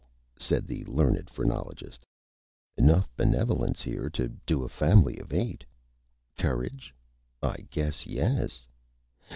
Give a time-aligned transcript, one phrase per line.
[0.35, 2.07] said the Learned Phrenologist
[2.75, 5.63] "Enough Benevolence here to do a family of Eight.
[6.35, 6.95] Courage?
[7.43, 8.65] I guess yes!